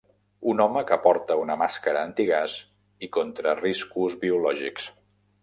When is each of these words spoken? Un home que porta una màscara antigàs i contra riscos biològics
Un 0.51 0.61
home 0.63 0.81
que 0.91 0.95
porta 1.03 1.37
una 1.41 1.57
màscara 1.63 2.01
antigàs 2.09 2.57
i 3.07 3.11
contra 3.19 3.55
riscos 3.61 4.17
biològics 4.25 4.91